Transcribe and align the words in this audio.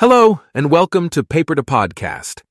Hello, 0.00 0.42
and 0.54 0.70
welcome 0.70 1.08
to 1.08 1.24
Paper 1.24 1.56
to 1.56 1.62
Podcast. 1.64 2.42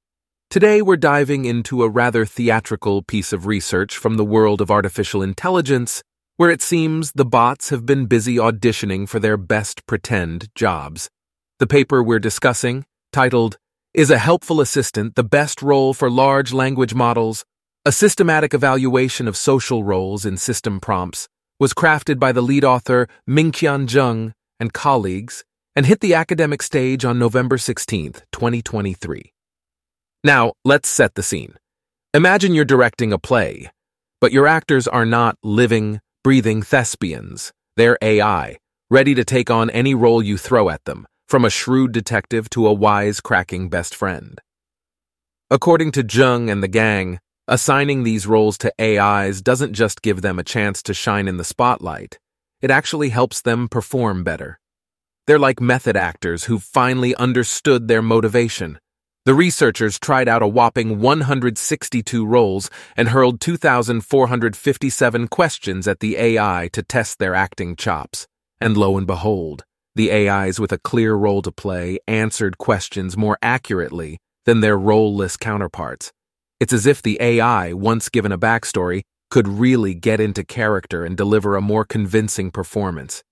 Today 0.49 0.81
we're 0.81 0.97
diving 0.97 1.45
into 1.45 1.81
a 1.81 1.87
rather 1.87 2.25
theatrical 2.25 3.03
piece 3.03 3.31
of 3.31 3.45
research 3.45 3.95
from 3.95 4.17
the 4.17 4.25
world 4.25 4.59
of 4.59 4.69
artificial 4.69 5.21
intelligence, 5.21 6.03
where 6.35 6.49
it 6.49 6.61
seems 6.61 7.13
the 7.13 7.23
bots 7.23 7.69
have 7.69 7.85
been 7.85 8.05
busy 8.05 8.35
auditioning 8.35 9.07
for 9.07 9.21
their 9.21 9.37
best 9.37 9.85
pretend 9.85 10.49
jobs. 10.55 11.09
The 11.59 11.67
paper 11.67 12.03
we're 12.03 12.19
discussing, 12.19 12.83
titled, 13.13 13.57
Is 13.93 14.11
a 14.11 14.17
Helpful 14.17 14.59
Assistant 14.59 15.15
the 15.15 15.23
Best 15.23 15.61
Role 15.61 15.93
for 15.93 16.11
Large 16.11 16.51
Language 16.51 16.95
Models? 16.95 17.45
A 17.85 17.93
Systematic 17.93 18.53
Evaluation 18.53 19.25
of 19.25 19.37
Social 19.37 19.85
Roles 19.85 20.25
in 20.25 20.35
System 20.35 20.81
Prompts, 20.81 21.29
was 21.61 21.73
crafted 21.73 22.19
by 22.19 22.33
the 22.33 22.41
lead 22.41 22.65
author 22.65 23.07
Mingqian 23.25 23.87
Zheng 23.87 24.33
and 24.59 24.73
colleagues 24.73 25.45
and 25.77 25.85
hit 25.85 25.99
the 25.99 26.15
academic 26.15 26.63
stage 26.63 27.05
on 27.05 27.19
November 27.19 27.55
16, 27.55 28.13
2023. 28.31 29.31
Now, 30.23 30.53
let's 30.65 30.89
set 30.89 31.13
the 31.13 31.21
scene. 31.21 31.53
Imagine 32.15 32.55
you're 32.55 32.65
directing 32.65 33.13
a 33.13 33.19
play, 33.19 33.69
but 34.19 34.31
your 34.31 34.47
actors 34.47 34.87
are 34.87 35.05
not 35.05 35.37
living, 35.43 35.99
breathing 36.23 36.63
thespians. 36.63 37.53
They're 37.75 37.99
AI, 38.01 38.57
ready 38.89 39.13
to 39.13 39.23
take 39.23 39.51
on 39.51 39.69
any 39.69 39.93
role 39.93 40.23
you 40.23 40.35
throw 40.35 40.69
at 40.69 40.83
them, 40.85 41.05
from 41.29 41.45
a 41.45 41.51
shrewd 41.51 41.91
detective 41.91 42.49
to 42.51 42.65
a 42.65 42.73
wise, 42.73 43.21
cracking 43.21 43.69
best 43.69 43.93
friend. 43.93 44.41
According 45.51 45.91
to 45.91 46.03
Zheng 46.03 46.51
and 46.51 46.63
the 46.63 46.67
gang, 46.67 47.19
assigning 47.47 48.01
these 48.01 48.25
roles 48.25 48.57
to 48.57 48.73
AIs 48.81 49.43
doesn't 49.43 49.73
just 49.73 50.01
give 50.01 50.23
them 50.23 50.39
a 50.39 50.43
chance 50.43 50.81
to 50.81 50.95
shine 50.95 51.27
in 51.27 51.37
the 51.37 51.43
spotlight, 51.43 52.17
it 52.63 52.71
actually 52.71 53.09
helps 53.09 53.41
them 53.41 53.67
perform 53.67 54.23
better. 54.23 54.59
They're 55.27 55.37
like 55.37 55.59
method 55.59 55.97
actors 55.97 56.45
who've 56.45 56.63
finally 56.63 57.13
understood 57.15 57.89
their 57.89 58.01
motivation. 58.01 58.79
The 59.25 59.33
researchers 59.33 59.99
tried 59.99 60.29
out 60.29 60.41
a 60.41 60.47
whopping 60.47 61.01
162 61.01 62.25
roles 62.25 62.69
and 62.95 63.09
hurled 63.09 63.41
2,457 63.41 65.27
questions 65.27 65.85
at 65.85 65.99
the 65.99 66.15
AI 66.15 66.69
to 66.71 66.81
test 66.81 67.19
their 67.19 67.35
acting 67.35 67.75
chops. 67.75 68.25
And 68.61 68.77
lo 68.77 68.97
and 68.97 69.05
behold, 69.05 69.65
the 69.95 70.13
AIs 70.13 70.61
with 70.61 70.71
a 70.71 70.77
clear 70.77 71.13
role 71.13 71.41
to 71.41 71.51
play 71.51 71.99
answered 72.07 72.57
questions 72.57 73.17
more 73.17 73.37
accurately 73.41 74.19
than 74.45 74.61
their 74.61 74.77
role-less 74.77 75.35
counterparts. 75.35 76.13
It's 76.61 76.71
as 76.71 76.85
if 76.85 77.01
the 77.01 77.17
AI, 77.19 77.73
once 77.73 78.07
given 78.07 78.31
a 78.31 78.37
backstory, 78.37 79.01
could 79.29 79.49
really 79.49 79.93
get 79.93 80.21
into 80.21 80.45
character 80.45 81.03
and 81.03 81.17
deliver 81.17 81.57
a 81.57 81.61
more 81.61 81.83
convincing 81.83 82.49
performance. 82.49 83.23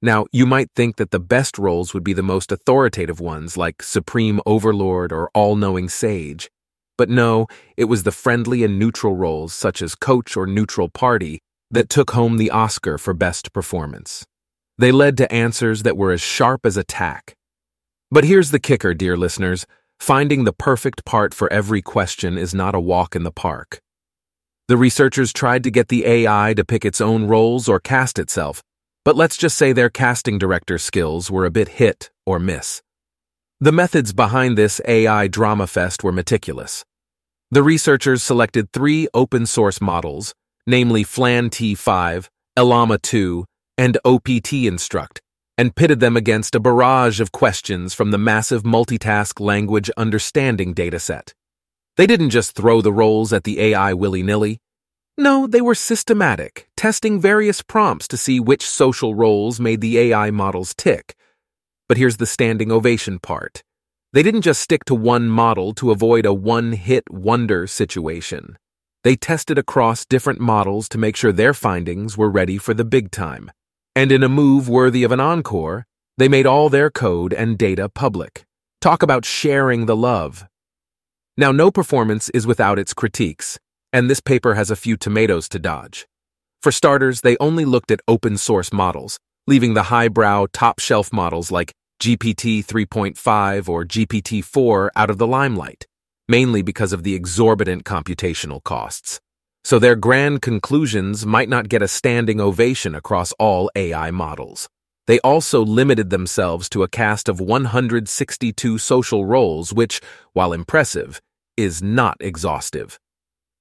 Now, 0.00 0.26
you 0.32 0.46
might 0.46 0.70
think 0.76 0.96
that 0.96 1.10
the 1.10 1.18
best 1.18 1.58
roles 1.58 1.92
would 1.92 2.04
be 2.04 2.12
the 2.12 2.22
most 2.22 2.52
authoritative 2.52 3.20
ones, 3.20 3.56
like 3.56 3.82
Supreme 3.82 4.40
Overlord 4.46 5.12
or 5.12 5.30
All 5.34 5.56
Knowing 5.56 5.88
Sage. 5.88 6.50
But 6.96 7.08
no, 7.08 7.46
it 7.76 7.84
was 7.84 8.04
the 8.04 8.12
friendly 8.12 8.62
and 8.62 8.78
neutral 8.78 9.16
roles, 9.16 9.52
such 9.52 9.82
as 9.82 9.94
Coach 9.94 10.36
or 10.36 10.46
Neutral 10.46 10.88
Party, 10.88 11.40
that 11.70 11.88
took 11.88 12.12
home 12.12 12.36
the 12.36 12.50
Oscar 12.50 12.96
for 12.96 13.12
Best 13.12 13.52
Performance. 13.52 14.24
They 14.78 14.92
led 14.92 15.16
to 15.16 15.32
answers 15.32 15.82
that 15.82 15.96
were 15.96 16.12
as 16.12 16.20
sharp 16.20 16.64
as 16.64 16.76
a 16.76 16.84
tack. 16.84 17.34
But 18.10 18.24
here's 18.24 18.52
the 18.52 18.60
kicker, 18.60 18.94
dear 18.94 19.16
listeners 19.16 19.66
finding 20.00 20.44
the 20.44 20.52
perfect 20.52 21.04
part 21.04 21.34
for 21.34 21.52
every 21.52 21.82
question 21.82 22.38
is 22.38 22.54
not 22.54 22.74
a 22.74 22.80
walk 22.80 23.16
in 23.16 23.24
the 23.24 23.32
park. 23.32 23.80
The 24.68 24.76
researchers 24.76 25.32
tried 25.32 25.64
to 25.64 25.70
get 25.70 25.88
the 25.88 26.06
AI 26.06 26.54
to 26.54 26.64
pick 26.64 26.84
its 26.84 27.00
own 27.00 27.24
roles 27.24 27.68
or 27.68 27.80
cast 27.80 28.18
itself, 28.18 28.62
but 29.08 29.16
let's 29.16 29.38
just 29.38 29.56
say 29.56 29.72
their 29.72 29.88
casting 29.88 30.36
director 30.36 30.76
skills 30.76 31.30
were 31.30 31.46
a 31.46 31.50
bit 31.50 31.80
hit 31.80 32.10
or 32.26 32.38
miss. 32.38 32.82
The 33.58 33.72
methods 33.72 34.12
behind 34.12 34.58
this 34.58 34.82
AI 34.86 35.28
drama 35.28 35.66
fest 35.66 36.04
were 36.04 36.12
meticulous. 36.12 36.84
The 37.50 37.62
researchers 37.62 38.22
selected 38.22 38.70
three 38.70 39.08
open 39.14 39.46
source 39.46 39.80
models, 39.80 40.34
namely 40.66 41.04
FLAN 41.04 41.48
T5, 41.48 42.28
Llama 42.58 42.98
2, 42.98 43.46
and 43.78 43.96
OPT 44.04 44.52
Instruct, 44.52 45.22
and 45.56 45.74
pitted 45.74 46.00
them 46.00 46.14
against 46.14 46.54
a 46.54 46.60
barrage 46.60 47.18
of 47.18 47.32
questions 47.32 47.94
from 47.94 48.10
the 48.10 48.18
massive 48.18 48.62
multitask 48.62 49.40
language 49.40 49.90
understanding 49.96 50.74
dataset. 50.74 51.32
They 51.96 52.06
didn't 52.06 52.28
just 52.28 52.54
throw 52.54 52.82
the 52.82 52.92
roles 52.92 53.32
at 53.32 53.44
the 53.44 53.58
AI 53.58 53.94
willy 53.94 54.22
nilly. 54.22 54.58
No, 55.20 55.48
they 55.48 55.60
were 55.60 55.74
systematic, 55.74 56.68
testing 56.76 57.20
various 57.20 57.60
prompts 57.60 58.06
to 58.06 58.16
see 58.16 58.38
which 58.38 58.64
social 58.64 59.16
roles 59.16 59.58
made 59.58 59.80
the 59.80 59.98
AI 59.98 60.30
models 60.30 60.76
tick. 60.76 61.16
But 61.88 61.96
here's 61.96 62.18
the 62.18 62.24
standing 62.24 62.70
ovation 62.70 63.18
part. 63.18 63.64
They 64.12 64.22
didn't 64.22 64.42
just 64.42 64.60
stick 64.60 64.84
to 64.84 64.94
one 64.94 65.26
model 65.26 65.74
to 65.74 65.90
avoid 65.90 66.24
a 66.24 66.32
one 66.32 66.70
hit 66.70 67.02
wonder 67.10 67.66
situation. 67.66 68.58
They 69.02 69.16
tested 69.16 69.58
across 69.58 70.06
different 70.06 70.38
models 70.38 70.88
to 70.90 70.98
make 70.98 71.16
sure 71.16 71.32
their 71.32 71.52
findings 71.52 72.16
were 72.16 72.30
ready 72.30 72.56
for 72.56 72.72
the 72.72 72.84
big 72.84 73.10
time. 73.10 73.50
And 73.96 74.12
in 74.12 74.22
a 74.22 74.28
move 74.28 74.68
worthy 74.68 75.02
of 75.02 75.10
an 75.10 75.18
encore, 75.18 75.84
they 76.16 76.28
made 76.28 76.46
all 76.46 76.68
their 76.68 76.90
code 76.90 77.32
and 77.32 77.58
data 77.58 77.88
public. 77.88 78.44
Talk 78.80 79.02
about 79.02 79.24
sharing 79.24 79.86
the 79.86 79.96
love. 79.96 80.46
Now, 81.36 81.50
no 81.50 81.72
performance 81.72 82.28
is 82.30 82.46
without 82.46 82.78
its 82.78 82.94
critiques 82.94 83.58
and 83.92 84.08
this 84.08 84.20
paper 84.20 84.54
has 84.54 84.70
a 84.70 84.76
few 84.76 84.96
tomatoes 84.96 85.48
to 85.50 85.58
dodge. 85.58 86.06
For 86.62 86.72
starters, 86.72 87.20
they 87.20 87.36
only 87.38 87.64
looked 87.64 87.90
at 87.90 88.00
open 88.08 88.36
source 88.36 88.72
models, 88.72 89.18
leaving 89.46 89.74
the 89.74 89.84
highbrow, 89.84 90.46
top 90.52 90.80
shelf 90.80 91.12
models 91.12 91.50
like 91.50 91.72
GPT 92.00 92.64
3.5 92.64 93.68
or 93.68 93.84
GPT 93.84 94.44
4 94.44 94.92
out 94.94 95.10
of 95.10 95.18
the 95.18 95.26
limelight, 95.26 95.86
mainly 96.28 96.62
because 96.62 96.92
of 96.92 97.02
the 97.02 97.14
exorbitant 97.14 97.84
computational 97.84 98.62
costs. 98.62 99.20
So 99.64 99.78
their 99.78 99.96
grand 99.96 100.42
conclusions 100.42 101.26
might 101.26 101.48
not 101.48 101.68
get 101.68 101.82
a 101.82 101.88
standing 101.88 102.40
ovation 102.40 102.94
across 102.94 103.32
all 103.38 103.70
AI 103.74 104.10
models. 104.10 104.68
They 105.06 105.18
also 105.20 105.64
limited 105.64 106.10
themselves 106.10 106.68
to 106.70 106.82
a 106.82 106.88
cast 106.88 107.28
of 107.28 107.40
162 107.40 108.78
social 108.78 109.24
roles, 109.24 109.72
which, 109.72 110.00
while 110.34 110.52
impressive, 110.52 111.20
is 111.56 111.82
not 111.82 112.16
exhaustive. 112.20 112.98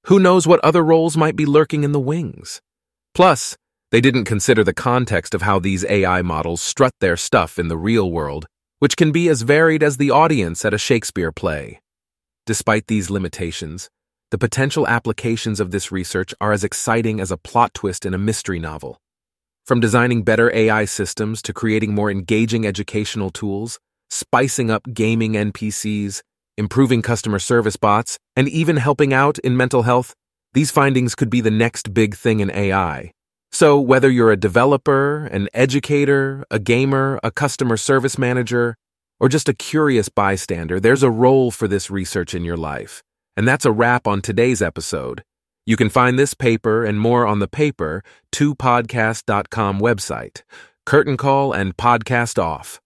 Who 0.07 0.19
knows 0.19 0.47
what 0.47 0.63
other 0.63 0.85
roles 0.85 1.18
might 1.18 1.35
be 1.35 1.45
lurking 1.45 1.84
in 1.84 1.91
the 1.91 2.00
wings? 2.00 2.62
Plus, 3.13 3.57
they 3.91 4.00
didn't 4.00 4.23
consider 4.23 4.63
the 4.63 4.73
context 4.73 5.34
of 5.34 5.41
how 5.41 5.59
these 5.59 5.84
AI 5.84 6.22
models 6.22 6.62
strut 6.62 6.94
their 7.01 7.18
stuff 7.18 7.59
in 7.59 7.68
the 7.68 7.75
real 7.75 8.09
world, 8.09 8.47
which 8.79 8.95
can 8.95 9.12
be 9.12 9.28
as 9.28 9.41
varied 9.41 9.84
as 9.84 9.97
the 9.97 10.09
audience 10.09 10.63
at 10.63 10.73
a 10.73 10.78
Shakespeare 10.78 11.34
play. 11.34 11.81
Despite 12.45 12.88
these 12.88 13.09
limitations, 13.09 13.90
the 14.31 14.38
potential 14.38 14.88
applications 14.88 15.59
of 15.59 15.72
this 15.72 15.91
research 15.91 16.34
are 16.39 16.53
as 16.53 16.63
exciting 16.63 17.19
as 17.19 17.29
a 17.29 17.38
plot 17.38 17.74
twist 17.74 18.06
in 18.06 18.13
a 18.13 18.18
mystery 18.18 18.59
novel. 18.59 19.01
From 19.66 19.81
designing 19.81 20.24
better 20.24 20.50
AI 20.56 20.85
systems 20.85 21.41
to 21.41 21.51
creating 21.51 21.94
more 21.94 22.09
engaging 22.09 22.66
educational 22.66 23.29
tools, 23.29 23.78
spicing 24.09 24.72
up 24.72 24.84
gaming 24.94 25.34
NPCs, 25.34 26.22
improving 26.57 27.01
customer 27.01 27.40
service 27.40 27.75
bots, 27.75 28.18
and 28.35 28.47
even 28.50 28.78
helping 28.78 29.13
out 29.13 29.40
in 29.40 29.56
mental 29.56 29.84
health, 29.84 30.13
these 30.53 30.72
findings 30.72 31.16
could 31.16 31.29
be 31.29 31.41
the 31.41 31.51
next 31.51 31.94
big 31.94 32.16
thing 32.16 32.40
in 32.40 32.50
AI. 32.51 33.12
So, 33.51 33.79
whether 33.79 34.09
you're 34.09 34.31
a 34.31 34.38
developer, 34.38 35.25
an 35.25 35.50
educator, 35.53 36.44
a 36.51 36.59
gamer, 36.59 37.19
a 37.23 37.31
customer 37.31 37.78
service 37.78 38.18
manager, 38.18 38.75
or 39.19 39.29
just 39.29 39.50
a 39.50 39.53
curious 39.53 40.09
bystander, 40.09 40.79
there's 40.79 41.03
a 41.03 41.12
role 41.12 41.51
for 41.51 41.68
this 41.68 41.90
research 41.90 42.34
in 42.34 42.44
your 42.44 42.57
life. 42.57 43.01
And 43.35 43.47
that's 43.47 43.66
a 43.66 43.72
wrap 43.72 44.07
on 44.07 44.22
today's 44.22 44.62
episode. 44.62 45.24
You 45.66 45.75
can 45.75 45.89
find 45.89 46.18
this 46.18 46.34
paper 46.34 46.85
and 46.85 47.00
more 47.00 47.28
on 47.28 47.39
the 47.39 47.47
paper, 47.47 48.03
2podcast.com 48.34 49.79
website. 49.79 50.44
Curtain 50.85 51.18
call 51.18 51.51
and 51.51 51.75
podcast 51.75 52.41
off. 52.41 52.79